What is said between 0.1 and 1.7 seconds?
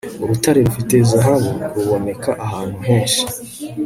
urutare rufite zahabu